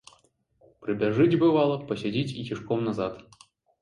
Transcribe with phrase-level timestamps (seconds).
[0.85, 3.13] Прыбяжыць, бывала, пасядзіць і цішком назад.